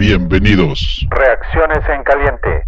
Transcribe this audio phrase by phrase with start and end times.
[0.00, 1.06] Bienvenidos.
[1.10, 2.64] Reacciones en caliente.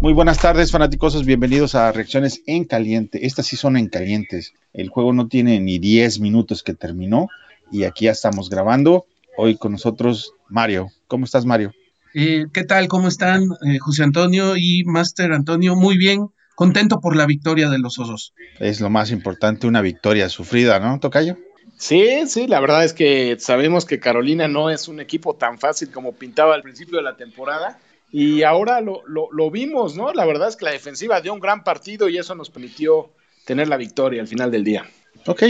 [0.00, 1.26] Muy buenas tardes, fanáticos.
[1.26, 3.26] Bienvenidos a Reacciones en Caliente.
[3.26, 4.54] Estas sí son en calientes.
[4.72, 7.26] El juego no tiene ni 10 minutos que terminó
[7.72, 9.06] y aquí ya estamos grabando.
[9.36, 10.86] Hoy con nosotros Mario.
[11.08, 11.72] ¿Cómo estás, Mario?
[12.14, 12.86] Eh, ¿Qué tal?
[12.86, 15.74] ¿Cómo están, eh, José Antonio y Master Antonio?
[15.74, 16.28] Muy bien,
[16.62, 18.34] contento por la victoria de los Osos.
[18.60, 21.36] Es lo más importante, una victoria sufrida, ¿no, Tocayo?
[21.76, 25.90] Sí, sí, la verdad es que sabemos que Carolina no es un equipo tan fácil
[25.90, 27.80] como pintaba al principio de la temporada
[28.12, 30.12] y ahora lo, lo, vimos, ¿no?
[30.12, 33.10] La verdad es que la defensiva dio un gran partido y eso nos permitió
[33.44, 34.86] tener la victoria al final del día.
[35.26, 35.42] Ok,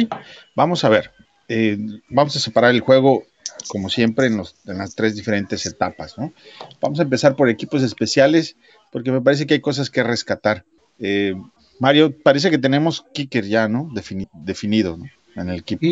[0.55, 1.11] vamos a ver.
[1.47, 1.77] Eh,
[2.09, 3.25] vamos a separar el juego,
[3.69, 6.33] como siempre, en, los, en, las tres diferentes etapas, ¿no?
[6.81, 8.57] Vamos a empezar por equipos especiales,
[8.91, 10.65] porque me parece que hay cosas que rescatar.
[10.99, 11.35] Eh,
[11.81, 13.91] Mario, parece que tenemos kicker ya, ¿no?
[14.33, 15.05] definido, ¿no?
[15.35, 15.85] En el equipo.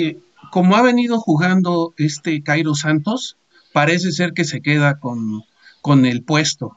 [0.52, 3.36] Como ha venido jugando este Cairo Santos,
[3.72, 5.44] parece ser que se queda con
[5.80, 6.76] con el puesto.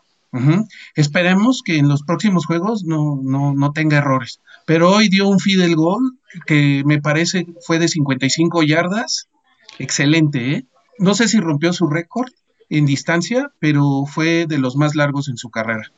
[0.96, 4.42] Esperemos que en los próximos juegos no, no, no, tenga errores.
[4.66, 9.30] Pero hoy dio un fidel gol que me parece fue de 55 yardas.
[9.78, 10.66] Excelente, ¿eh?
[10.98, 12.32] No sé si rompió su récord
[12.70, 15.92] en distancia, pero fue de los más largos en su carrera.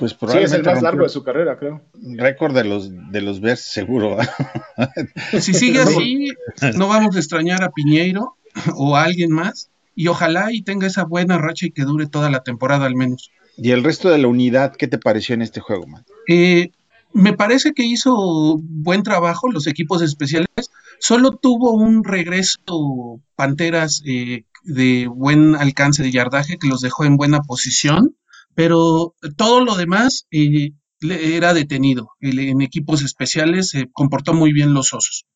[0.00, 1.82] Pues probablemente sí, es el más largo de su carrera, creo.
[2.16, 4.16] Récord de los de los Bears, seguro.
[5.38, 6.30] si sigue así,
[6.74, 8.36] no vamos a extrañar a Piñeiro
[8.74, 12.30] o a alguien más y ojalá y tenga esa buena racha y que dure toda
[12.30, 13.30] la temporada al menos.
[13.58, 16.06] ¿Y el resto de la unidad qué te pareció en este juego, man?
[16.26, 16.70] Eh,
[17.12, 20.48] me parece que hizo buen trabajo los equipos especiales.
[20.98, 27.18] Solo tuvo un regreso Panteras eh, de buen alcance de yardaje que los dejó en
[27.18, 28.16] buena posición,
[28.54, 32.10] pero todo lo demás eh, era detenido.
[32.20, 35.26] En equipos especiales se comportó muy bien los osos.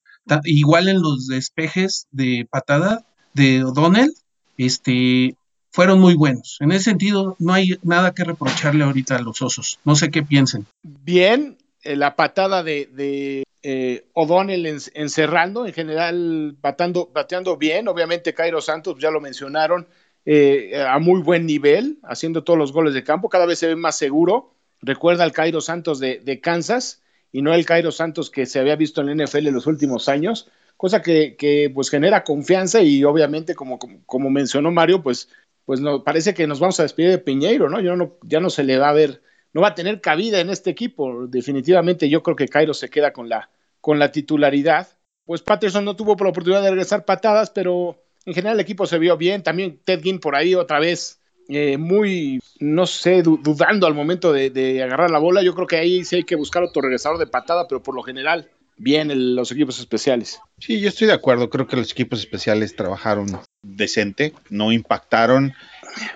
[0.44, 4.12] Igual en los despejes de patada de O'Donnell,
[4.56, 5.36] este,
[5.70, 6.58] fueron muy buenos.
[6.60, 9.80] En ese sentido, no hay nada que reprocharle ahorita a los osos.
[9.84, 10.66] No sé qué piensen.
[10.82, 17.88] Bien, eh, la patada de, eh, O'Donnell encerrando, en general batando, bateando bien.
[17.88, 19.86] Obviamente, Cairo Santos, ya lo mencionaron,
[20.26, 23.28] eh, a muy buen nivel, haciendo todos los goles de campo.
[23.28, 24.54] Cada vez se ve más seguro.
[24.80, 27.02] Recuerda al Cairo Santos de, Kansas
[27.32, 30.08] y no el Cairo Santos que se había visto en la NFL en los últimos
[30.08, 35.28] años cosa que, pues genera confianza y obviamente como, como, mencionó Mario, pues,
[35.64, 37.80] pues no, parece que nos vamos a despedir de Piñeiro, ¿no?
[37.80, 40.50] Yo no, ya no se le va a ver, no va a tener cabida en
[40.50, 41.26] este equipo.
[41.26, 44.88] Definitivamente yo creo que Cairo se queda con la, con la titularidad.
[45.24, 48.98] Pues Patterson no tuvo la oportunidad de regresar patadas, pero en general el equipo se
[48.98, 49.42] vio bien.
[49.42, 54.82] También Ted Ginn por ahí otra vez eh, muy, no sé, dudando al momento de,
[54.82, 55.42] agarrar la bola.
[55.42, 58.02] Yo creo que ahí sí hay que buscar otro regresador de patada, pero por lo
[58.02, 60.40] general bien los equipos especiales.
[60.58, 61.50] Sí, yo estoy de acuerdo.
[61.50, 65.52] Creo que los equipos especiales trabajaron decente, no impactaron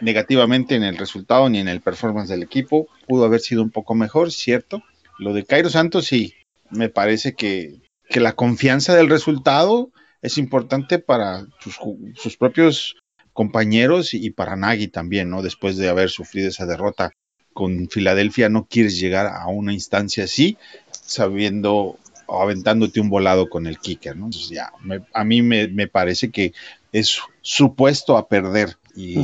[0.01, 2.89] negativamente en el resultado ni en el performance del equipo.
[3.07, 4.83] Pudo haber sido un poco mejor, cierto.
[5.19, 6.35] Lo de Cairo Santos sí,
[6.71, 9.91] me parece que, que la confianza del resultado
[10.23, 11.79] es importante para sus,
[12.15, 12.97] sus propios
[13.33, 15.43] compañeros y para Nagy también, ¿no?
[15.43, 17.13] Después de haber sufrido esa derrota
[17.53, 20.59] con Filadelfia, no quieres llegar a una instancia así,
[20.91, 24.27] sabiendo o aventándote un volado con el kicker, ¿no?
[24.27, 24.73] Entonces ya,
[25.13, 26.53] a mí me, parece que
[26.93, 29.17] es supuesto a perder y,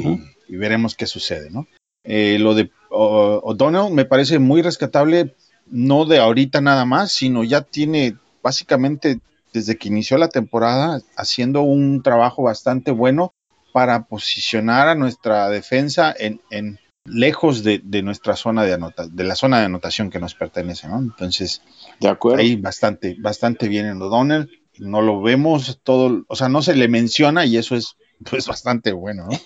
[0.49, 1.66] veremos qué sucede, ¿no?
[2.05, 5.34] Eh, lo de O'Donnell me parece muy rescatable,
[5.66, 9.21] no de ahorita nada más, sino ya tiene básicamente
[9.54, 13.32] desde que inició la temporada haciendo un trabajo bastante bueno
[13.72, 19.37] para posicionar a nuestra defensa en, en lejos de, nuestra zona de anotación, de la
[19.37, 20.98] zona de anotación que nos pertenece, ¿no?
[20.98, 21.62] Entonces,
[22.00, 22.41] de acuerdo.
[22.41, 26.88] ahí bastante, bastante bien en O'Donnell, no lo vemos todo, o sea, no se le
[26.88, 27.97] menciona y eso es
[28.28, 29.38] pues bastante bueno, ¿no?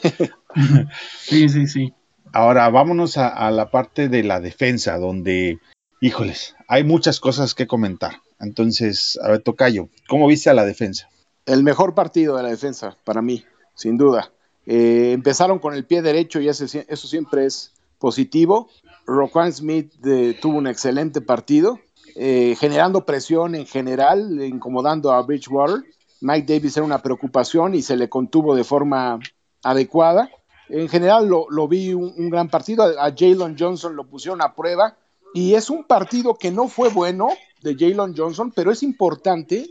[1.20, 1.92] sí, sí, sí.
[2.32, 5.58] Ahora vámonos a, la parte de la defensa, donde,
[6.00, 8.20] híjoles, hay muchas cosas que comentar.
[8.40, 11.08] Entonces, a ver, Tocayo, ¿cómo viste a la defensa?
[11.46, 13.44] El mejor partido de la defensa, para mí,
[13.74, 14.30] sin duda.
[14.66, 18.68] Eh, empezaron con el pie derecho y eso siempre es positivo.
[19.06, 21.80] Roquan Smith eh, tuvo un excelente partido,
[22.14, 25.82] eh, generando presión en general, incomodando a Bridgewater.
[26.20, 29.18] Mike Davis era una preocupación y se le contuvo de forma
[29.62, 30.30] adecuada.
[30.68, 32.84] En general lo, vi un, gran partido.
[32.84, 34.98] A, Jalen Johnson lo pusieron a prueba
[35.32, 37.28] y es un partido que no fue bueno
[37.62, 39.68] de Jalen Johnson, pero es importante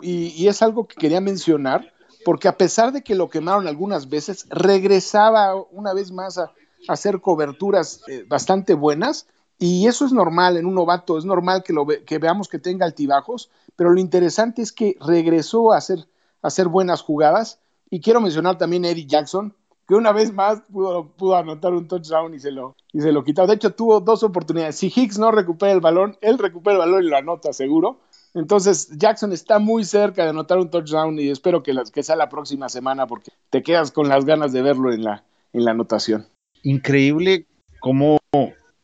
[0.00, 1.92] y es algo que quería mencionar
[2.24, 6.52] porque a pesar de que lo quemaron algunas veces, regresaba una vez más a,
[6.88, 9.26] hacer coberturas eh, bastante buenas.
[9.58, 12.86] Y eso es normal en un novato, es normal que, lo que veamos que tenga
[12.86, 16.08] altibajos, pero lo interesante es que regresó a hacer,
[16.40, 17.58] a hacer buenas jugadas.
[17.90, 19.54] Y quiero mencionar también a Eddie Jackson,
[19.90, 23.48] que una vez más pudo, pudo anotar un touchdown y se lo, lo quitó.
[23.48, 24.76] De hecho, tuvo dos oportunidades.
[24.76, 27.98] Si Hicks no recupera el balón, él recupera el balón y lo anota seguro.
[28.32, 32.68] Entonces, Jackson está muy cerca de anotar un touchdown y espero que, sea la próxima
[32.68, 36.28] semana porque te quedas con las ganas de verlo en la, en la anotación.
[36.62, 37.46] Increíble
[37.80, 38.18] cómo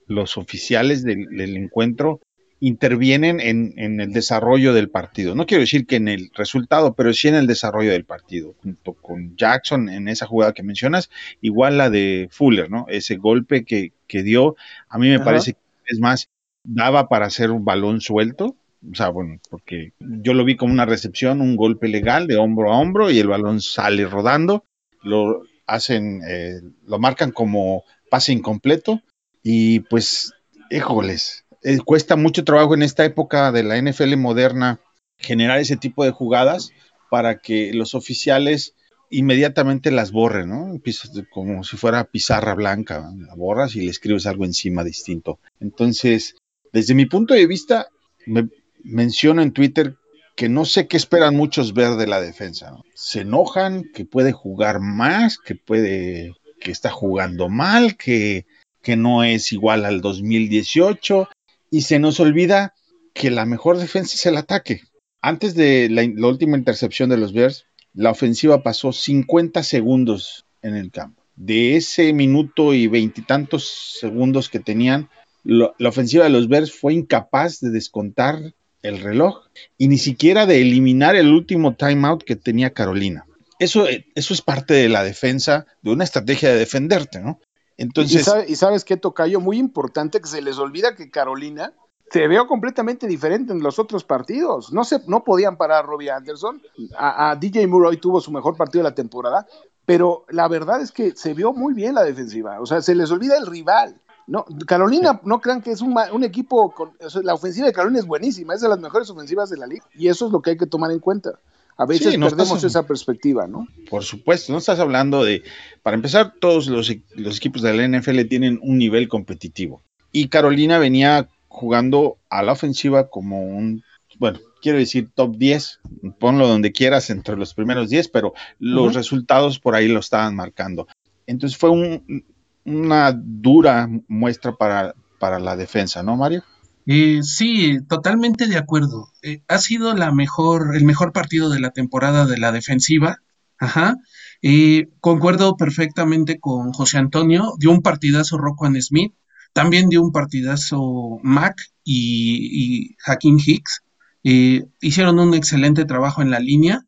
[0.09, 2.19] los oficiales del encuentro
[2.61, 5.35] intervienen en, en, el desarrollo del partido.
[5.35, 8.95] No quiero decir que en el resultado, pero sí en el desarrollo del partido, junto
[8.95, 11.11] con Jackson en esa jugada que mencionas,
[11.41, 12.87] igual la de Fuller, ¿no?
[12.89, 14.57] Ese golpe que, que dio,
[14.89, 15.25] a mí me Ajá.
[15.25, 16.31] parece que es más,
[16.65, 18.57] daba para hacer un balón suelto,
[18.91, 22.73] o sea, bueno, porque yo lo vi como una recepción, un golpe legal de hombro
[22.73, 24.65] a hombro y el balón sale rodando,
[25.03, 29.03] lo hacen, eh, lo marcan como pase incompleto
[29.43, 30.33] y pues,
[30.71, 34.79] híjoles, eh, cuesta mucho trabajo en esta época de la NFL moderna
[35.19, 36.71] generar ese tipo de jugadas
[37.11, 38.75] para que los oficiales
[39.11, 40.81] inmediatamente las borren, ¿no?
[41.29, 45.41] Como si fuera pizarra blanca, la borras y le escribes algo encima distinto.
[45.59, 46.37] Entonces,
[46.73, 47.89] desde mi punto de vista,
[48.27, 48.49] me
[48.85, 49.97] menciono en Twitter
[50.37, 52.71] que no sé qué esperan muchos ver de la defensa.
[52.71, 52.85] ¿no?
[52.95, 58.47] Se enojan, que puede jugar más, que puede, que está jugando mal, que,
[58.83, 61.29] que no es igual al 2018
[61.71, 62.75] y se nos olvida
[63.15, 64.83] que la mejor defensa es el ataque.
[65.21, 67.65] Antes de la, última intercepción de los Bears,
[67.95, 71.23] la ofensiva pasó 50 segundos en el campo.
[71.35, 75.09] De ese minuto y veintitantos segundos que tenían,
[75.45, 79.47] la ofensiva de los Bears fue incapaz de descontar el reloj
[79.79, 83.27] y ni siquiera de eliminar el último timeout que tenía Carolina.
[83.59, 87.41] Eso, eso es parte de la defensa, de una estrategia de defenderte, ¿no?
[87.77, 91.75] Entonces, ¿Y, sabe, y sabes qué, Tocayo, muy importante que se les olvida que Carolina
[92.11, 94.73] se veo completamente diferente en los otros partidos.
[94.73, 96.63] No, se, no podían parar a Robbie Anderson.
[96.97, 99.47] A, a, DJ Moore hoy tuvo su mejor partido de la temporada,
[99.85, 102.61] pero la verdad es que se vio muy bien la defensiva.
[102.61, 104.01] O sea, se les olvida el rival.
[104.29, 105.21] No, Carolina, sí.
[105.25, 108.07] no crean que es un, un equipo, con, o sea, la ofensiva de Carolina es
[108.07, 110.57] buenísima, es de las mejores ofensivas de la liga, y eso es lo que hay
[110.57, 111.39] que tomar en cuenta.
[111.79, 113.67] A veces sí, no perdemos estás, esa perspectiva, ¿no?
[113.91, 115.43] Por supuesto, no estás hablando de,
[115.83, 119.83] para empezar, todos los, los equipos de la NFL tienen un nivel competitivo.
[120.11, 123.83] Y Carolina venía jugando a la ofensiva como un,
[124.19, 125.81] bueno, quiero decir top 10,
[126.19, 128.95] ponlo donde quieras entre los primeros 10, pero los uh -huh.
[128.95, 130.87] resultados por ahí lo estaban marcando.
[131.27, 132.25] Entonces fue un,
[132.65, 136.43] una dura muestra para, para la defensa, ¿no, Mario?
[136.87, 139.13] Eh, sí, totalmente de acuerdo.
[139.23, 143.19] Eh, ha sido la mejor, el mejor partido de la temporada de la defensiva.
[143.59, 143.97] Ajá.
[144.43, 147.55] Eh, concuerdo perfectamente con José Antonio.
[147.59, 149.13] Dio un partidazo Rocco Smith.
[149.53, 153.83] También dio un partidazo Mac y, y Hakim Hicks.
[154.23, 156.83] hicieron un excelente trabajo en la línea.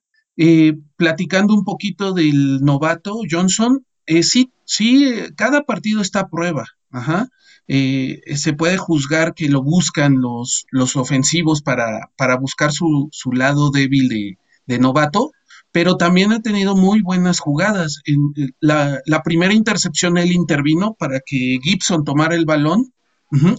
[0.96, 3.84] platicando un poquito del novato Johnson,
[4.22, 6.66] sí, sí, cada partido está a prueba.
[6.90, 7.28] Ajá
[7.68, 13.32] eh, se puede juzgar que lo buscan los, los ofensivos para, para buscar su, su,
[13.32, 15.32] lado débil de, de, novato,
[15.70, 18.00] pero también ha tenido muy buenas jugadas.
[18.06, 22.92] En la, la, primera intercepción él intervino para que Gibson tomara el balón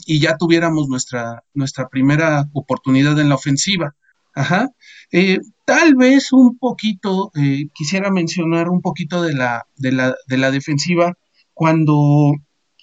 [0.07, 3.95] y ya tuviéramos nuestra, nuestra primera oportunidad en la ofensiva.
[4.33, 4.69] Ajá.
[5.11, 10.37] Eh, tal vez un poquito, eh, quisiera mencionar un poquito de la, de la, de
[10.37, 11.13] la defensiva
[11.53, 12.33] cuando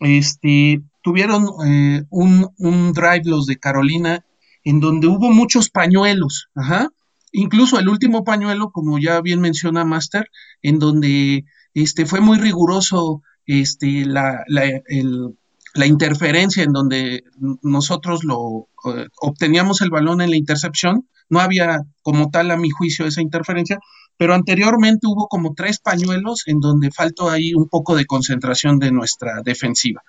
[0.00, 4.24] este, tuvieron eh, un, drive los de Carolina
[4.64, 6.88] en donde hubo muchos pañuelos, ajá.
[7.30, 10.28] Incluso el último pañuelo, como ya bien menciona Master,
[10.62, 11.44] en donde
[11.74, 15.38] este, fue muy riguroso este, la, la, el,
[15.74, 17.22] la interferencia, en donde
[17.62, 22.70] nosotros lo eh, obteníamos el balón en la intercepción, no había como tal a mi
[22.70, 23.78] juicio esa interferencia,
[24.16, 28.90] pero anteriormente hubo como tres pañuelos en donde faltó ahí un poco de concentración de
[28.90, 30.02] nuestra defensiva.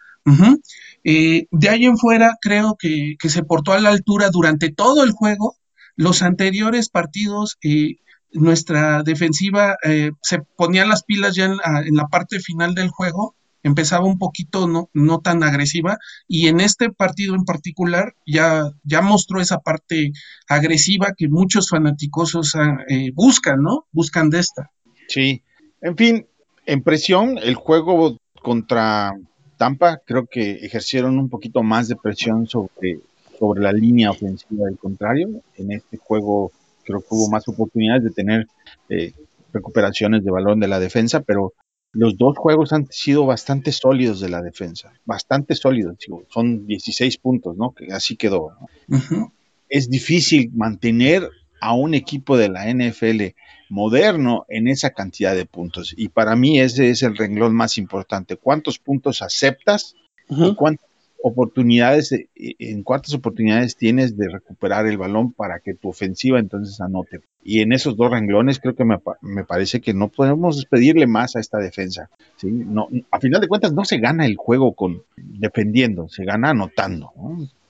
[1.04, 5.12] Eh, de ahí en fuera creo que, se portó a la altura durante todo el
[5.12, 5.56] juego.
[5.96, 7.96] Los anteriores partidos, eh,
[8.32, 12.90] nuestra defensiva eh, se ponía las pilas ya en la, en la, parte final del
[12.90, 18.72] juego, empezaba un poquito no, no, tan agresiva y en este partido en particular ya,
[18.84, 20.12] ya mostró esa parte
[20.48, 22.56] agresiva que muchos fanáticosos
[22.90, 23.86] eh, buscan, ¿no?
[23.92, 24.72] Buscan de esta.
[25.08, 25.44] Sí,
[25.82, 26.28] en fin,
[26.66, 29.14] en presión, el juego contra
[29.58, 33.00] Tampa creo que ejercieron un poquito más de presión sobre,
[33.38, 35.30] sobre la línea ofensiva del contrario.
[35.56, 36.52] En este juego
[36.84, 38.48] creo que hubo más oportunidades de tener
[38.90, 39.14] eh,
[39.54, 41.54] recuperaciones de balón de la defensa, pero
[41.92, 45.98] los dos juegos han sido bastante sólidos de la defensa, bastante sólidos,
[46.30, 47.72] son 16 puntos, ¿no?
[47.72, 48.52] Que así quedó.
[48.88, 48.98] ¿no?
[48.98, 49.32] Uh -huh.
[49.70, 53.36] Es difícil mantener a un equipo de la NFL
[53.70, 55.94] moderno en esa cantidad de puntos.
[55.98, 58.38] Y para mí ese es el renglón más importante.
[58.38, 59.96] ¿Cuántos puntos aceptas?
[60.30, 60.86] y cuántas
[61.24, 67.22] oportunidades, en cuántas oportunidades tienes de recuperar el balón para que tu ofensiva entonces anote.
[67.44, 71.36] Y en esos dos renglones creo que me, me parece que no podemos despedirle más
[71.36, 72.10] a esta defensa.
[72.36, 72.48] ¿sí?
[72.52, 77.12] No, a final de cuentas no se gana el juego con defendiendo, se gana anotando.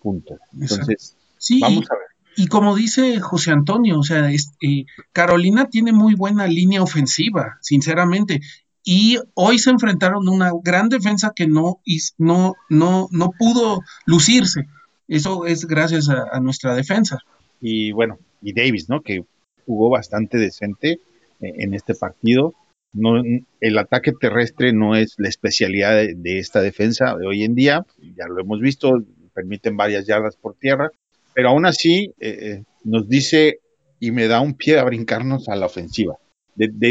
[0.01, 0.37] Punto.
[0.59, 1.15] Entonces,
[1.61, 2.16] vamos a ver.
[2.39, 8.41] Y como dice José Antonio, o sea, eh, Carolina tiene muy buena línea ofensiva, sinceramente.
[8.83, 11.81] Y hoy se enfrentaron a una gran defensa que no,
[12.19, 14.67] no, no, no pudo lucirse.
[15.07, 17.17] Eso es gracias a, nuestra defensa.
[17.59, 19.01] Y bueno, y Davis, ¿no?
[19.01, 19.25] Que
[19.65, 20.99] jugó bastante decente
[21.41, 22.53] eh, en este partido.
[22.93, 23.19] No,
[23.61, 27.83] el ataque terrestre no es la especialidad de, esta defensa de hoy en día,
[28.15, 29.03] ya lo hemos visto,
[29.33, 30.91] permiten varias yardas por tierra,
[31.37, 33.59] pero aún así eh, eh, nos dice
[33.99, 36.15] y me da un pie a brincarnos a la ofensiva.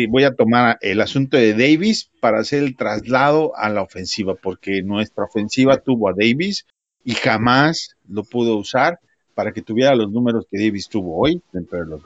[0.08, 4.84] voy a tomar el asunto de Davis para hacer el traslado a la ofensiva, porque
[4.84, 6.64] nuestra ofensiva tuvo a Davis
[7.04, 9.00] y jamás lo pudo usar
[9.34, 12.02] para que tuviera los números que Davis tuvo hoy dentro de los.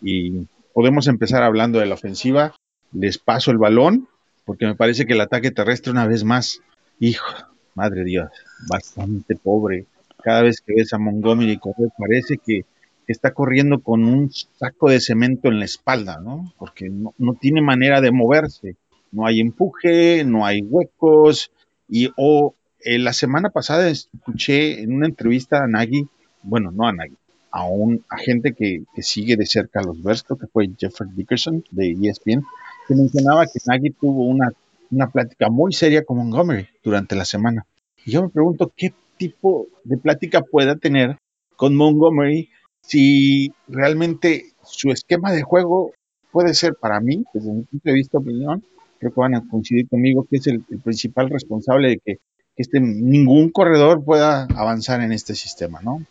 [0.00, 2.54] Y podemos empezar hablando de la ofensiva.
[2.92, 4.08] Les paso el balón,
[4.46, 6.60] porque me parece que el ataque terrestre una vez más,
[7.00, 7.34] hijo,
[7.74, 8.30] madre Dios,
[8.66, 9.84] bastante pobre
[10.22, 12.64] cada vez que ves a Montgomery correr, parece que,
[13.08, 16.50] está corriendo con un saco de cemento en la espalda, ¿no?
[16.58, 18.76] Porque no, tiene manera de moverse.
[19.10, 21.50] No hay empuje, no hay huecos.
[21.90, 26.06] Y o eh, la semana pasada escuché en una entrevista a Nagy,
[26.42, 27.14] bueno, no a Nagy,
[27.50, 31.62] a un agente que, que sigue de cerca a los Bears, que fue Jeffrey Dickerson
[31.70, 32.46] de ESPN,
[32.88, 34.52] que mencionaba que Nagy tuvo una,
[34.90, 37.66] una plática muy seria con Montgomery durante la semana.
[38.04, 41.16] Y yo me pregunto, ¿qué tipo de plática pueda tener
[41.54, 42.50] con Montgomery
[42.80, 45.92] si realmente su esquema de juego
[46.32, 48.64] puede ser para mí, desde mi punto de vista opinión,
[48.98, 52.18] creo que van a coincidir conmigo que es el, principal responsable de que,
[52.56, 56.04] este, ningún corredor pueda avanzar en este sistema, ¿no?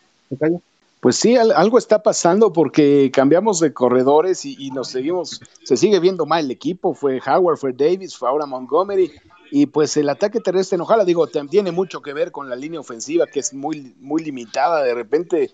[1.02, 6.00] Pues sí, algo está pasando porque cambiamos de corredores y, y, nos seguimos, se sigue
[6.00, 9.12] viendo mal el equipo, fue Howard, fue Davis, fue ahora Montgomery,
[9.54, 12.80] y pues el ataque terrestre en Ojala, digo, tiene mucho que ver con la línea
[12.80, 14.82] ofensiva que es muy, muy limitada.
[14.82, 15.52] De repente,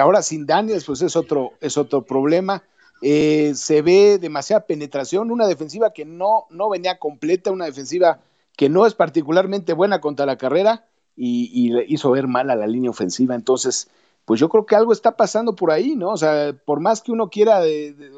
[0.00, 2.62] ahora sin Daniels, pues es otro, es otro problema.
[3.02, 8.20] Eh, se ve demasiada penetración, una defensiva que no, no venía completa, una defensiva
[8.56, 12.68] que no es particularmente buena contra la carrera y, y hizo ver mal a la
[12.68, 13.34] línea ofensiva.
[13.34, 13.88] Entonces,
[14.24, 16.10] pues yo creo que algo está pasando por ahí, ¿no?
[16.10, 17.60] O sea, por más que uno quiera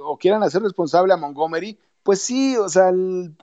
[0.05, 2.91] o quieran hacer responsable a Montgomery, pues sí, o sea,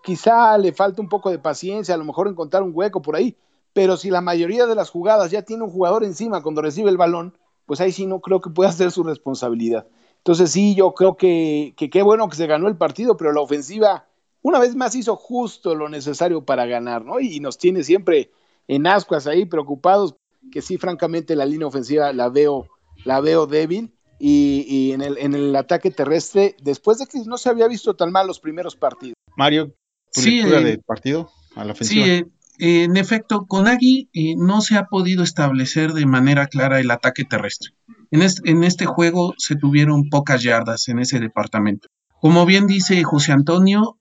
[0.03, 3.38] quizá le falta un poco de paciencia, a lo mejor encontrar un hueco por ahí,
[3.74, 6.98] pero si la mayoría de las jugadas ya tiene un jugador encima cuando recibe el
[6.98, 9.86] balón, pues ahí sí no creo que pueda ser su responsabilidad.
[10.17, 14.07] Entonces sí, yo creo que qué bueno que se ganó el partido, pero la ofensiva
[14.41, 17.19] una vez más hizo justo lo necesario para ganar, ¿no?
[17.19, 18.31] Y nos tiene siempre
[18.67, 20.15] en ascuas ahí preocupados,
[20.51, 22.65] que sí, francamente la línea ofensiva la veo,
[23.03, 23.94] la veo débil
[24.27, 28.12] y, en, el, en el ataque terrestre, después de que no se había visto tan
[28.12, 29.13] mal los primeros partidos.
[29.38, 29.75] Mario,
[30.12, 32.05] ¿tu sí, lectura eh, partido a la ofensiva?
[32.05, 32.12] Sí,
[32.58, 36.89] eh, en efecto, con Agui eh, no se ha podido establecer de manera clara el
[36.89, 37.72] ataque terrestre.
[38.10, 41.88] En este, en este juego se tuvieron pocas yardas en ese departamento.
[42.20, 44.00] Como bien dice José Antonio,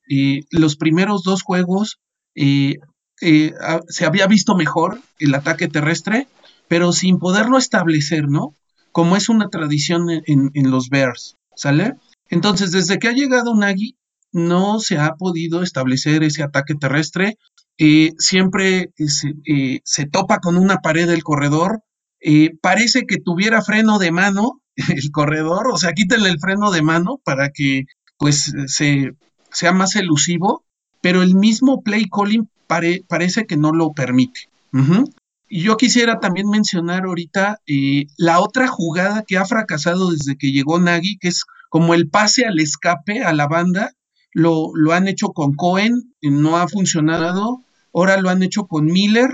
[0.50, 1.98] los primeros dos juegos
[2.34, 6.28] se había visto mejor el ataque terrestre,
[6.68, 8.54] pero sin poderlo establecer, ¿no?
[8.94, 11.94] Como es una tradición en, los Bears, ¿sale?
[12.28, 13.96] Entonces, desde que ha llegado Nagy,
[14.30, 17.36] no se ha podido establecer ese ataque terrestre.
[17.76, 21.82] Eh, siempre eh, se, topa con una pared del corredor.
[22.20, 26.82] Eh, parece que tuviera freno de mano el corredor, o sea, quítenle el freno de
[26.82, 27.86] mano para que
[28.16, 29.10] pues se,
[29.50, 30.64] sea más elusivo,
[31.00, 32.48] pero el mismo play calling
[33.08, 34.42] parece que no lo permite.
[35.56, 40.50] Y yo quisiera también mencionar ahorita eh, la otra jugada que ha fracasado desde que
[40.50, 43.92] llegó Nagy, que es como el pase al escape a la banda.
[44.32, 47.62] Lo, lo han hecho con Cohen, no ha funcionado.
[47.94, 49.30] Ahora lo han hecho con Miller,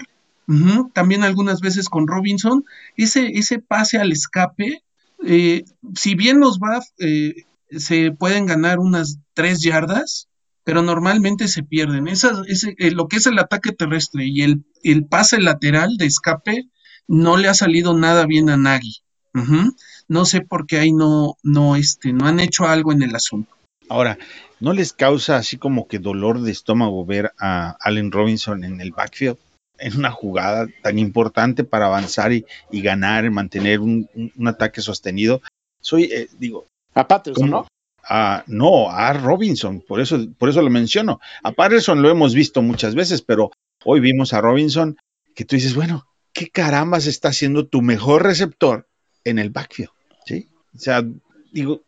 [0.92, 2.64] también algunas veces con Robinson.
[2.98, 4.82] Ese, ese pase al escape,
[5.24, 10.28] eh, si bien nos va, eh, se pueden ganar unas tres yardas,
[10.70, 12.06] pero normalmente se pierden.
[12.06, 16.06] Esa, ese, eh, lo que es el ataque terrestre y el, el, pase lateral de
[16.06, 16.68] escape
[17.08, 19.02] no le ha salido nada bien a Nagy.
[20.06, 23.52] No sé por qué ahí no, no, este, no han hecho algo en el asunto.
[23.88, 24.16] Ahora,
[24.60, 28.92] ¿no les causa así como que dolor de estómago ver a Allen Robinson en el
[28.92, 29.38] backfield?
[29.76, 35.42] En una jugada tan importante para avanzar y, y ganar, mantener un, un, ataque sostenido.
[35.80, 37.66] Soy, eh, digo, A Patterson, ¿no?
[38.08, 41.20] A, no, a Robinson, por eso, por eso lo menciono.
[41.42, 43.50] A Patterson lo hemos visto muchas veces, pero
[43.84, 44.96] hoy vimos a Robinson
[45.34, 48.88] que tú dices, bueno, ¿qué carambas está haciendo tu mejor receptor
[49.24, 49.90] en el backfield?
[50.26, 50.48] ¿Sí?
[50.74, 51.04] O sea,
[51.52, 51.82] digo,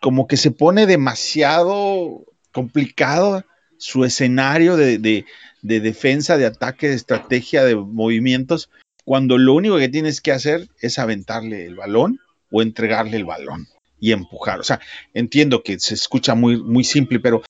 [0.00, 3.44] como que se pone demasiado complicado
[3.76, 5.26] su escenario de, de,
[5.62, 8.70] de defensa, de ataque, de estrategia, de movimientos,
[9.04, 12.20] cuando lo único que tienes que hacer es aventarle el balón
[12.50, 13.68] o entregarle el balón
[14.00, 14.60] y empujar.
[14.60, 14.80] O sea,
[15.14, 17.42] entiendo que se escucha muy, muy simple, pero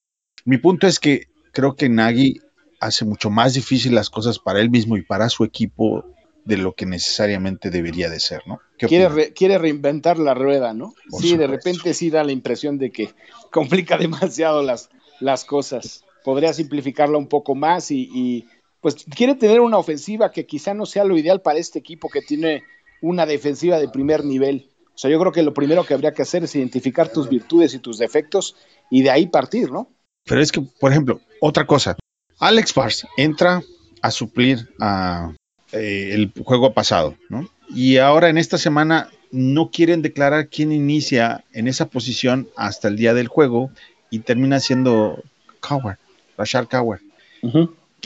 [0.45, 2.41] mi punto es que creo que Nagy
[2.81, 6.05] hace mucho más difícil las cosas para él mismo y para su equipo
[6.45, 8.61] de lo que necesariamente debería de ser, ¿no?
[8.79, 10.95] Quiere, quiere, reinventar la rueda, ¿no?
[11.21, 13.11] sí, de repente sí da la impresión de que
[13.53, 14.89] complica demasiado las,
[15.21, 16.05] las cosas.
[16.25, 18.47] Podría simplificarla un poco más y, y,
[18.81, 22.23] pues quiere tener una ofensiva que quizá no sea lo ideal para este equipo que
[22.23, 22.63] tiene
[23.03, 24.68] una defensiva de primer nivel.
[24.99, 27.73] O sea, yo creo que lo primero que habría que hacer es identificar tus virtudes
[27.73, 28.57] y tus defectos
[28.91, 29.93] y de ahí partir, ¿no?
[30.25, 31.97] Pero es que, por ejemplo, otra cosa,
[32.41, 33.63] Alex Bars entra
[34.03, 35.37] a suplir a
[35.71, 37.49] eh, el juego pasado, ¿no?
[37.69, 42.97] Y ahora en esta semana no quieren declarar quién inicia en esa posición hasta el
[42.97, 43.71] día del juego
[44.11, 45.23] y termina siendo
[45.61, 45.99] Coward,
[46.37, 47.03] Rashard Coward.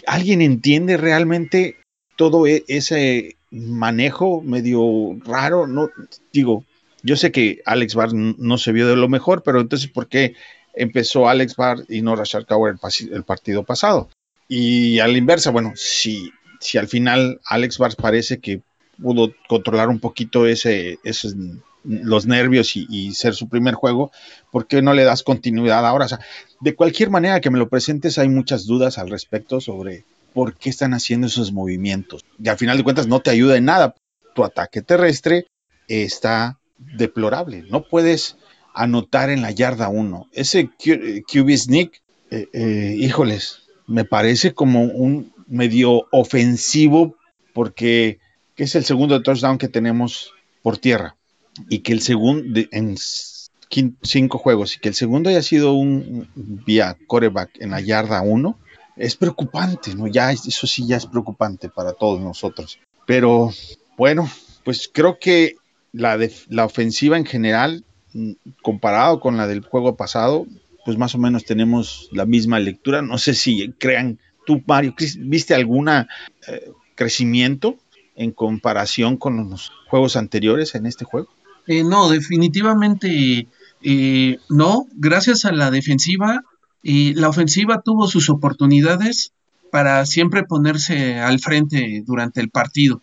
[0.06, 1.76] ¿Alguien entiende realmente
[2.16, 5.66] todo e-, ese manejo medio raro?
[5.66, 5.88] No
[6.34, 6.66] digo,
[7.02, 10.34] yo sé que Alex Barr no se vio de lo mejor, pero entonces ¿por qué
[10.74, 12.78] empezó Alex Barr y no Rashard Coward
[13.10, 14.08] el, partido pasado?
[14.48, 18.62] Y a la inversa, bueno, si, si al final Alex Barr parece que
[19.00, 21.34] pudo controlar un poquito esos,
[21.84, 24.12] los nervios y, ser su primer juego,
[24.50, 26.06] ¿por qué no le das continuidad ahora?
[26.06, 26.20] O sea,
[26.60, 30.70] de cualquier manera que me lo presentes, hay muchas dudas al respecto sobre por qué
[30.70, 32.24] están haciendo esos movimientos.
[32.42, 33.94] Y al final de cuentas no te ayuda en nada.
[34.34, 35.46] Tu ataque terrestre
[35.88, 36.58] está
[36.96, 37.64] deplorable.
[37.70, 38.36] No puedes
[38.74, 40.28] anotar en la yarda 1.
[40.32, 47.16] Ese QB sneak, eh, eh, híjoles, me parece como un medio ofensivo
[47.52, 48.18] porque
[48.56, 51.16] es el segundo touchdown que tenemos por tierra
[51.68, 52.96] y que el segundo en
[54.02, 58.58] cinco juegos y que el segundo haya sido un vía coreback en la yarda 1
[58.96, 60.06] es preocupante, ¿no?
[60.06, 62.78] Ya eso sí ya es preocupante para todos nosotros.
[63.06, 63.50] Pero
[63.96, 64.30] bueno,
[64.64, 65.56] pues creo que
[65.92, 70.46] la, la ofensiva en general, mm, comparado con la del juego pasado,
[70.84, 73.02] pues más o menos tenemos la misma lectura.
[73.02, 76.04] No sé si crean, tú Mario, ¿viste algún eh,
[76.94, 77.76] crecimiento
[78.16, 81.28] en comparación con los juegos anteriores en este juego?
[81.66, 83.46] Eh, no, definitivamente
[83.82, 84.86] eh, no.
[84.94, 86.42] Gracias a la defensiva,
[86.82, 89.32] la ofensiva tuvo sus oportunidades
[89.70, 93.02] para siempre ponerse al frente durante el partido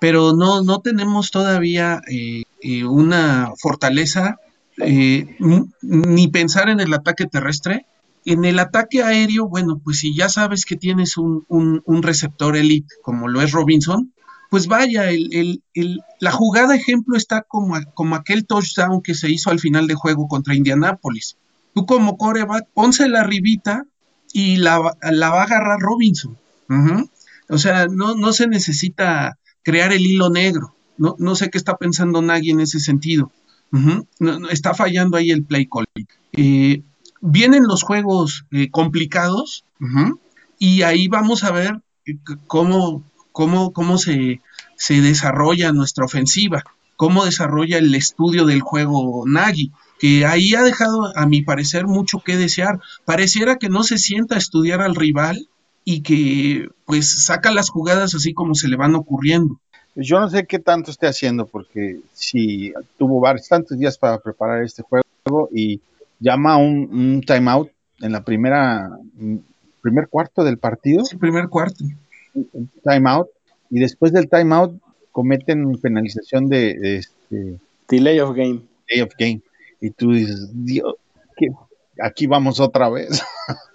[0.00, 4.36] pero no, no tenemos todavía eh, eh, una fortaleza
[4.78, 5.36] eh,
[5.82, 7.86] ni pensar en el ataque terrestre.
[8.24, 12.92] En el ataque aéreo, bueno, pues si ya sabes que tienes un, un, receptor elite
[13.02, 14.12] como lo es Robinson,
[14.50, 19.50] pues vaya, el, el, la jugada ejemplo está como, como aquel touchdown que se hizo
[19.50, 21.36] al final de juego contra Indianápolis.
[21.72, 23.84] Tú como coreback, ponse la ribita
[24.32, 26.36] y la, la va a agarrar Robinson.
[27.48, 30.76] O sea, no, no se necesita crear el hilo negro.
[30.96, 33.32] No, no sé qué está pensando Nagy en ese sentido.
[33.72, 35.86] no, está fallando ahí el play call.
[36.32, 36.82] Eh,
[37.20, 39.64] vienen los juegos eh, complicados
[40.60, 43.02] y ahí vamos a ver eh, cómo,
[43.32, 44.40] cómo, cómo se,
[44.76, 46.62] se, desarrolla nuestra ofensiva,
[46.94, 52.20] cómo desarrolla el estudio del juego Nagy, que ahí ha dejado, a mi parecer, mucho
[52.24, 52.78] que desear.
[53.04, 55.48] Pareciera que no se sienta a estudiar al rival
[55.88, 59.60] y que pues saca las jugadas así como se le van ocurriendo.
[59.94, 64.82] Yo no sé qué tanto esté haciendo porque si tuvo bastantes días para preparar este
[64.82, 65.80] juego y
[66.18, 67.70] llama un, un timeout
[68.00, 68.98] en la primera
[69.80, 71.04] primer cuarto del partido.
[71.04, 71.84] Sí, primer cuarto.
[72.82, 73.28] Timeout
[73.70, 74.76] y después del timeout
[75.12, 78.62] cometen penalización de, este delay of game.
[78.88, 79.40] Delay of game
[79.80, 80.96] y tú dices, Dios,
[82.02, 83.22] aquí vamos otra vez.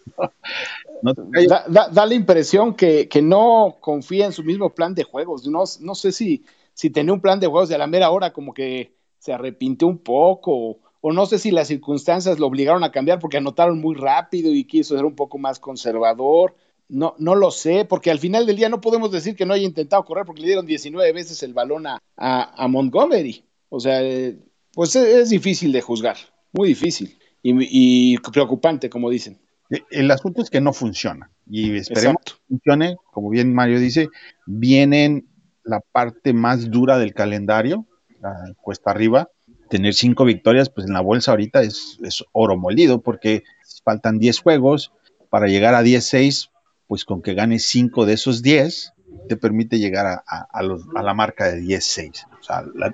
[1.02, 5.48] da, la impresión que, no confía en su mismo plan de juegos.
[5.48, 8.34] No, no sé si, si tenía un plan de juegos de a la mera hora
[8.34, 12.92] como que se arrepintió un poco, o, no sé si las circunstancias lo obligaron a
[12.92, 16.56] cambiar porque anotaron muy rápido y quiso ser un poco más conservador.
[16.88, 19.66] No, no lo sé, porque al final del día no podemos decir que no haya
[19.66, 23.46] intentado correr porque le dieron 19 veces el balón a, Montgomery.
[23.70, 24.38] O sea, eh,
[24.74, 26.18] pues es, difícil de juzgar,
[26.52, 29.41] muy difícil y preocupante, como dicen.
[29.90, 31.32] El asunto es que no funciona.
[31.50, 34.10] Y esperemos que funcione, como bien Mario dice,
[34.46, 35.28] vienen
[35.64, 37.86] la parte más dura del calendario,
[38.22, 39.30] la cuesta arriba,
[39.70, 43.44] tener cinco victorias, pues en la bolsa ahorita es, es oro molido, porque
[43.84, 44.92] faltan 10 juegos.
[45.30, 46.50] Para llegar a 10-6,
[46.88, 48.94] pues con que ganes 5 de esos 10,
[49.30, 52.28] te permite llegar a, a, a, los, a la marca de 10-6.
[52.38, 52.94] O sea, la,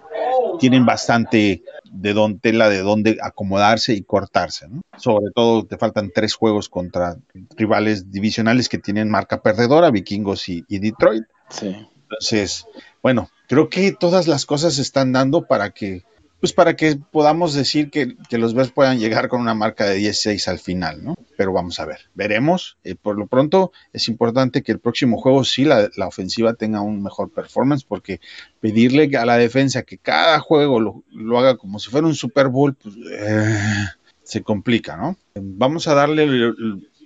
[0.57, 4.67] tienen bastante de don, tela de dónde acomodarse y cortarse.
[4.67, 4.81] ¿no?
[4.97, 7.17] Sobre todo te faltan tres juegos contra
[7.55, 11.23] rivales divisionales que tienen marca perdedora, Vikingos y, y Detroit.
[11.49, 11.75] Sí.
[12.03, 12.65] Entonces,
[13.01, 16.03] bueno, creo que todas las cosas se están dando para que
[16.39, 20.47] pues para que podamos decir que, los Bears puedan llegar con una marca de 16
[20.47, 21.15] al final, ¿no?
[21.35, 22.77] Pero vamos a ver, veremos.
[22.83, 27.01] Eh, por lo pronto es importante que el próximo juego sí la, ofensiva tenga un
[27.01, 28.19] mejor performance, porque
[28.59, 32.75] pedirle a la defensa que cada juego lo, haga como si fuera un Super Bowl,
[32.75, 33.87] pues eh,
[34.21, 35.17] se complica, ¿no?
[35.35, 36.27] Vamos a darle,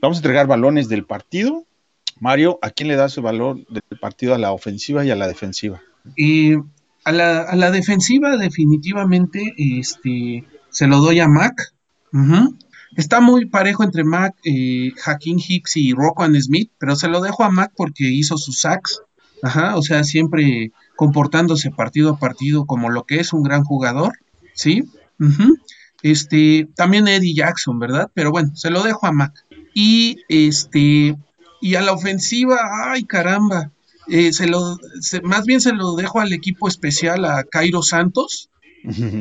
[0.02, 1.66] vamos a entregar balones del partido.
[2.20, 5.28] Mario, ¿a quién le das el valor del partido a la ofensiva y a la
[5.28, 5.82] defensiva?
[6.16, 6.56] Y
[7.04, 11.74] a la, a la, defensiva definitivamente este, se lo doy a Mac.
[12.96, 17.44] Está muy parejo entre Mac, eh, Hakim Hicks y Roquan Smith, pero se lo dejo
[17.44, 19.02] a Mac porque hizo sus sacks.
[19.44, 24.14] Ajá, o sea, siempre comportándose partido a partido como lo que es un gran jugador,
[24.54, 24.84] ¿sí?
[26.04, 28.12] Este, también Eddie Jackson, ¿verdad?
[28.14, 29.34] Pero bueno, se lo dejo a Mac.
[29.74, 31.18] Y este,
[31.62, 32.60] y a la ofensiva,
[32.92, 33.72] ay caramba,
[34.08, 38.50] eh, se lo, se, más bien se lo dejo al equipo especial, a Cairo Santos,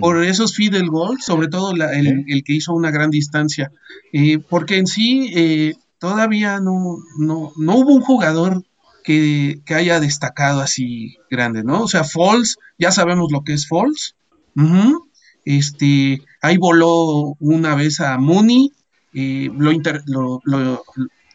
[0.01, 3.71] por esos field goals, sobre todo la, el, el, que hizo una gran distancia,
[4.11, 8.65] eh, porque en sí eh, todavía no, no, no, hubo un jugador
[9.05, 11.83] que, que, haya destacado así grande, ¿no?
[11.83, 14.15] O sea, Falls, ya sabemos lo que es Falls,
[14.57, 14.99] uh -huh.
[15.45, 18.73] este, ahí voló una vez a Mooney,
[19.13, 20.83] lo, inter, lo, lo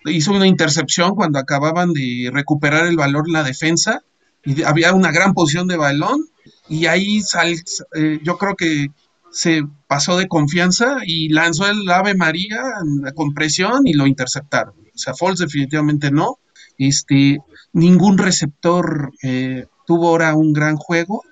[0.06, 4.04] hizo una intercepción cuando acababan de recuperar el valor la defensa
[4.44, 6.26] y había una gran posición de balón
[6.70, 7.56] y ahí sal,
[7.96, 8.88] eh, yo creo que
[9.32, 12.62] se pasó de confianza y lanzó el Ave María
[13.16, 14.74] con presión y lo interceptaron.
[14.74, 16.40] O sea, Falls definitivamente no.
[16.78, 17.40] Este,
[17.74, 21.24] ningún receptor eh, tuvo ahora un gran juego.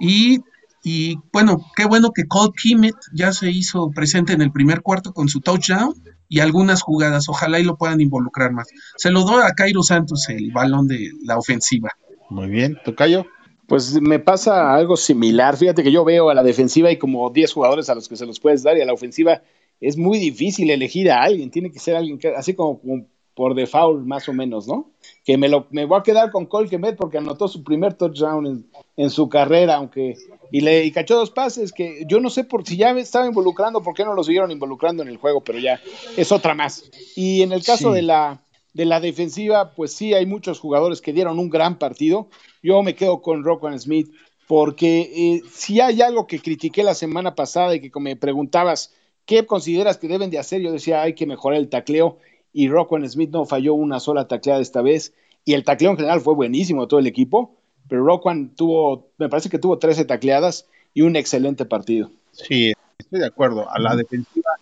[0.00, 0.40] Y,
[0.82, 5.12] y, bueno, qué bueno que Cole Kimmett ya se hizo presente en el primer cuarto
[5.12, 5.94] con su touchdown
[6.28, 7.28] y algunas jugadas.
[7.28, 8.68] Ojalá y lo puedan involucrar más.
[8.96, 11.90] Se lo doy a Cairo Santos el balón de la ofensiva.
[12.30, 13.26] Muy bien, Tocayo.
[13.66, 15.56] Pues me pasa algo similar.
[15.56, 18.26] Fíjate que yo veo a la defensiva y como 10 jugadores a los que se
[18.26, 19.42] los puedes dar y a la ofensiva
[19.80, 21.50] es muy difícil elegir a alguien.
[21.50, 23.06] Tiene que ser alguien que, así como, como
[23.40, 24.90] por default más o menos, ¿no?
[25.24, 28.46] Que me, lo, me voy a quedar con Cole Kemet porque anotó su primer touchdown
[28.46, 28.66] en,
[28.98, 30.18] en su carrera, aunque
[30.52, 33.82] y le y cachó dos pases que yo no sé por si ya estaba involucrando,
[33.82, 35.80] por qué no lo siguieron involucrando en el juego, pero ya
[36.18, 36.90] es otra más.
[37.16, 37.94] Y en el caso sí.
[37.94, 38.42] de la
[38.74, 42.28] de la defensiva, pues sí hay muchos jugadores que dieron un gran partido.
[42.62, 44.12] Yo me quedo con Roquan Smith
[44.48, 48.92] porque eh, si hay algo que critiqué la semana pasada y que me preguntabas
[49.24, 52.18] qué consideras que deben de hacer, yo decía hay que mejorar el tacleo
[52.52, 56.20] y Roquan Smith no falló una sola tacleada esta vez y el tacleo en general
[56.20, 57.56] fue buenísimo todo el equipo
[57.90, 62.10] pero Roquan tuvo, me parece que tuvo 13 tacleadas y un excelente partido.
[62.30, 63.68] Sí, estoy de acuerdo.
[63.68, 64.52] A la defensiva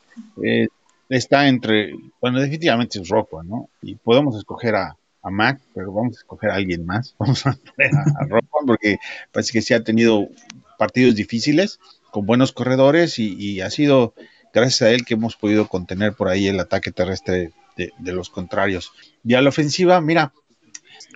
[0.43, 0.69] eh,
[1.11, 3.69] está entre, bueno, definitivamente es Roquan, ¿no?
[3.83, 7.15] Y podemos escoger a, a, Mac, pero vamos a escoger a alguien más.
[7.19, 8.97] Vamos a poner a, a Roquan porque
[9.31, 10.29] parece que sí ha tenido
[10.79, 14.15] partidos difíciles con buenos corredores y, y, ha sido
[14.55, 18.29] gracias a él que hemos podido contener por ahí el ataque terrestre de, de los
[18.29, 18.93] contrarios.
[19.25, 20.35] Y a la ofensiva, mira,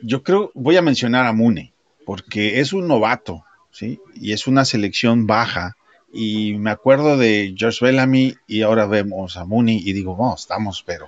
[0.03, 1.72] yo creo, voy a mencionar a Mune
[2.05, 4.01] porque es un novato, ¿sí?
[4.14, 5.77] Y es una selección baja.
[6.12, 10.83] Y me acuerdo de George Bellamy y ahora vemos a Mooney y digo, bueno, estamos,
[10.87, 11.07] pero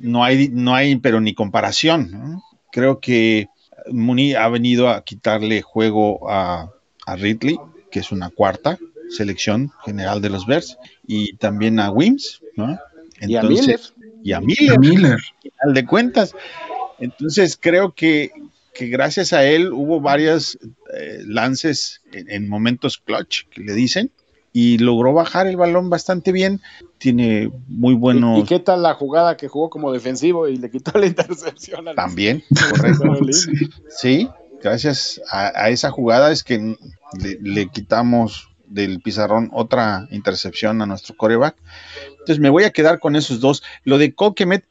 [0.00, 2.10] no hay, no hay, pero ni comparación.
[2.10, 2.42] ¿no?
[2.72, 3.48] Creo que
[3.90, 6.70] Mooney ha venido a quitarle juego a,
[7.04, 7.58] a, Ridley,
[7.90, 8.78] que es una cuarta
[9.10, 12.78] selección general de los Bears, y también a Wims, ¿no?
[13.20, 15.18] Entonces, y a Miller.
[15.18, 15.66] A.
[15.66, 16.34] Al de cuentas.
[16.98, 18.32] Entonces creo que
[18.72, 20.58] que gracias a él hubo varios
[20.94, 24.10] eh, lances en, en, momentos clutch, que le dicen,
[24.52, 26.60] y logró bajar el balón bastante bien.
[26.98, 28.38] Tiene muy buenos.
[28.38, 31.88] ¿Y, ¿Y, qué tal la jugada que jugó como defensivo y le quitó la intercepción?
[31.88, 33.04] A También, correcto.
[33.88, 34.28] sí,
[34.62, 36.58] gracias a, a, esa jugada es que
[37.18, 41.56] le, le, quitamos del pizarrón otra intercepción a nuestro coreback.
[42.12, 43.62] Entonces me voy a quedar con esos dos.
[43.84, 44.64] Lo de Coquemet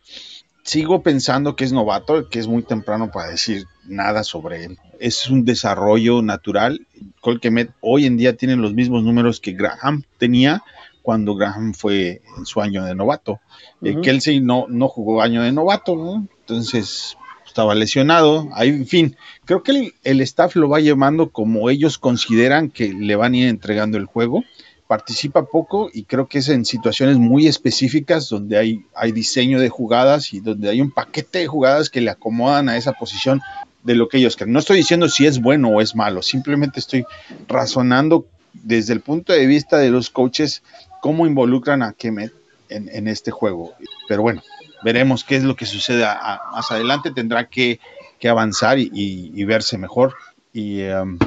[0.63, 4.77] sigo pensando que es novato, que es muy temprano para decir nada sobre él.
[4.99, 6.85] Es un desarrollo natural.
[7.21, 10.63] Colquemet hoy en día tiene los mismos números que Graham tenía
[11.01, 13.39] cuando Graham fue en su año de novato.
[13.81, 13.97] Uh -huh.
[13.97, 16.27] eh, Kelsey no, no jugó año de novato, ¿no?
[16.41, 17.17] Entonces,
[17.59, 18.47] estaba lesionado.
[18.53, 23.17] Ahí, en fin, creo que el, staff lo va llevando como ellos consideran que le
[23.17, 24.45] van a ir entregando el juego.
[24.87, 29.67] Participa poco y creo que es en situaciones muy específicas donde hay, hay diseño de
[29.67, 33.41] jugadas y donde hay un paquete de jugadas que le acomodan a esa posición
[33.83, 34.53] de lo que ellos creen.
[34.53, 37.03] No estoy diciendo si es bueno o es malo, simplemente estoy
[37.49, 40.63] razonando desde el punto de vista de los coaches
[41.01, 42.31] cómo involucran a Kemet
[42.69, 43.73] en, en este juego.
[44.07, 44.41] Pero bueno,
[44.83, 47.11] veremos qué es lo que sucede a, a, más adelante.
[47.11, 47.79] Tendrá que,
[48.19, 50.15] que avanzar y, y, y, verse mejor.
[50.53, 51.17] Y um,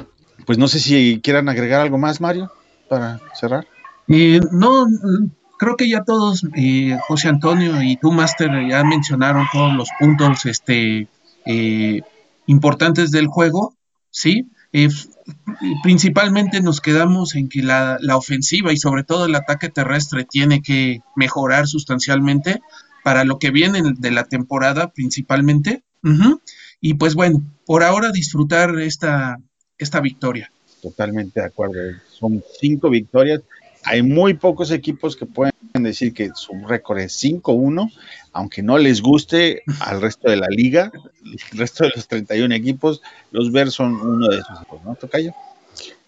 [0.47, 2.53] pues no sé si quieran agregar algo más, Mario,
[2.89, 3.67] para cerrar.
[4.09, 4.87] Eh, no,
[5.63, 10.45] creo que ya todos, eh, José Antonio y tú, Master, ya mencionaron todos los puntos
[10.45, 11.07] este,
[11.47, 12.03] eh,
[12.47, 13.77] importantes del juego,
[14.11, 14.51] ¿sí?
[14.73, 14.89] Eh,
[15.83, 20.63] principalmente nos quedamos en que la, la, ofensiva y sobre todo el ataque terrestre tiene
[20.63, 22.61] que mejorar sustancialmente
[23.03, 25.83] para lo que viene de la temporada principalmente.
[26.03, 26.41] Uh -huh.
[26.81, 29.39] Y pues bueno, por ahora disfrutar esta,
[29.79, 30.51] esta victoria.
[30.83, 31.75] Totalmente de acuerdo.
[32.11, 33.43] Son cinco victorias.
[33.85, 37.93] Hay muy pocos equipos que pueden decir que su récord es 5-1,
[38.33, 40.93] aunque no les guste al resto de la liga,
[41.25, 45.33] el resto de los 31 equipos, los Bears son uno de esos equipos, ¿no, Tocayo?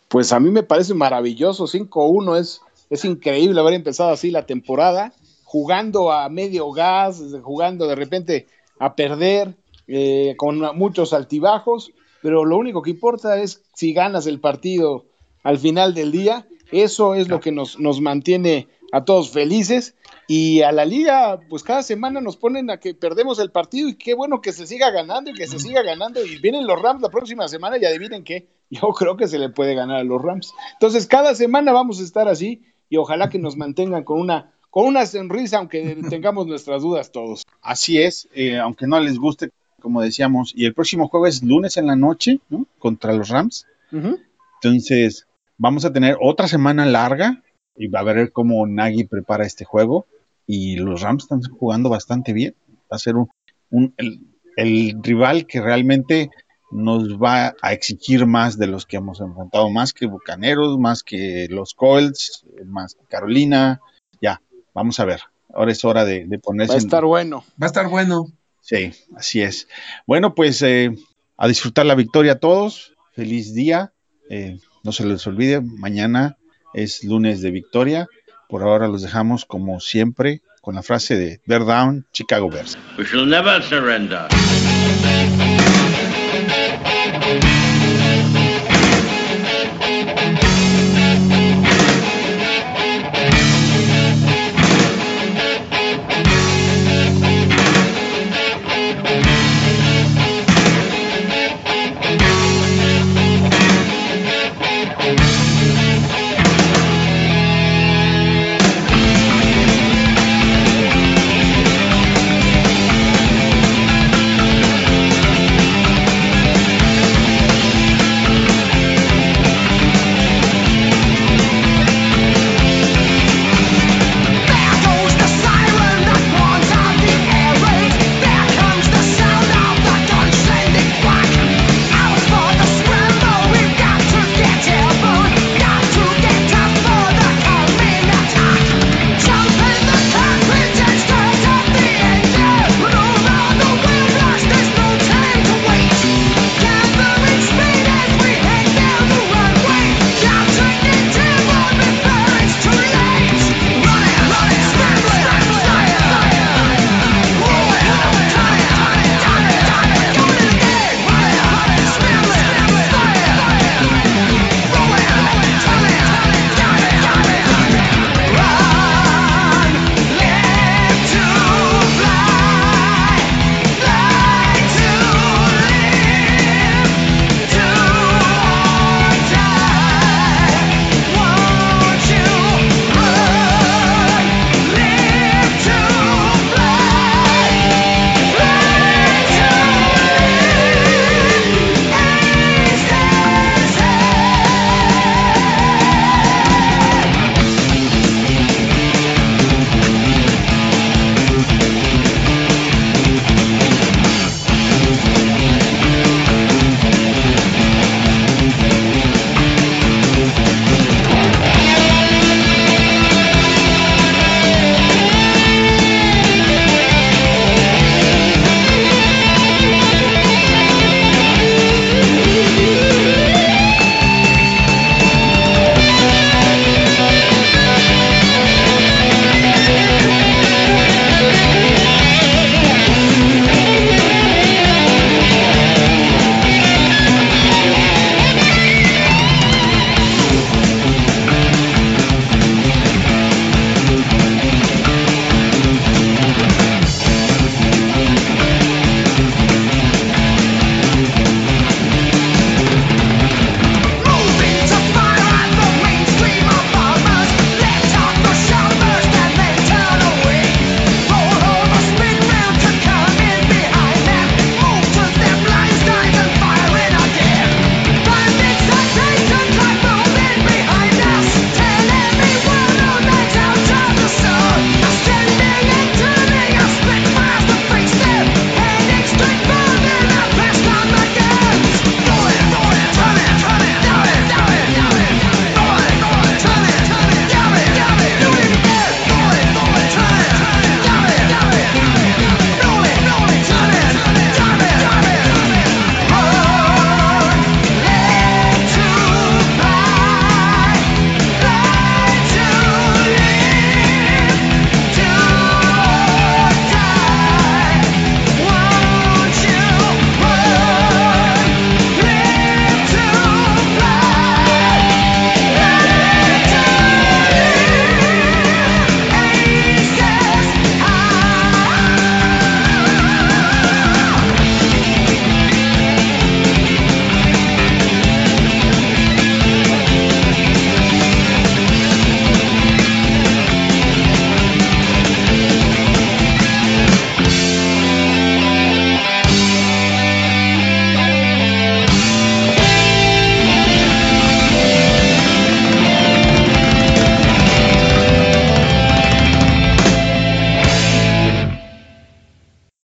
[0.09, 5.13] Pues a mí me parece maravilloso, 5-1 es, es increíble haber empezado así la temporada,
[5.55, 8.49] jugando a medio gas, jugando de repente
[8.81, 9.55] a perder,
[9.87, 15.05] eh, con muchos altibajos, pero lo único que importa es si ganas el partido
[15.45, 19.95] al final del día, eso es lo que nos, nos mantiene a todos felices.
[20.27, 23.95] Y a la liga, pues cada semana nos ponen a que perdemos el partido y
[23.95, 26.25] qué bueno que se siga ganando y que se siga ganando.
[26.27, 29.51] Y vienen los Rams la próxima semana y adivinen qué, yo creo que se le
[29.51, 30.53] puede ganar a los Rams.
[30.73, 34.87] Entonces cada semana vamos a estar así y ojalá que nos mantengan con una con
[34.87, 37.45] una sonrisa aunque tengamos nuestras dudas todos.
[37.63, 41.77] Así es, eh, aunque no les guste, como decíamos, y el próximo juego es lunes
[41.77, 42.67] en la noche, ¿no?
[42.81, 43.69] Contra los Rams.
[43.93, 44.21] Uh -huh.
[44.61, 47.41] Entonces, vamos a tener otra semana larga
[47.77, 50.07] y va a ver cómo Nagy prepara este juego
[50.45, 52.57] y los Rams están jugando bastante bien.
[52.91, 53.29] Va a ser un,
[53.71, 54.23] un el,
[54.57, 56.31] el, rival que realmente
[56.73, 61.47] nos va a exigir más de los que hemos enfrentado, más que Bucaneros, más que
[61.49, 63.81] los Colts, más que Carolina.
[64.75, 65.21] Vamos a ver.
[65.55, 66.73] Ahora es hora de, de ponerse.
[66.73, 67.09] Va a estar en...
[67.09, 67.45] bueno.
[67.61, 68.27] Va a estar bueno.
[68.61, 69.69] Sí, así es.
[70.07, 70.95] Bueno, pues eh,
[71.37, 72.93] a disfrutar la victoria a todos.
[73.13, 73.93] Feliz día.
[74.31, 76.37] Eh, no se les olvide, mañana
[76.75, 78.09] es lunes de victoria.
[78.49, 82.77] Por ahora los dejamos como siempre con la frase de Bear Down, Chicago Bears.
[82.99, 84.29] We shall never surrender.